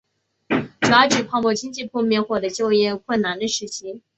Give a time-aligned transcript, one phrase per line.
[0.79, 4.01] 主要指泡沫经济破灭后的就业困难的时期。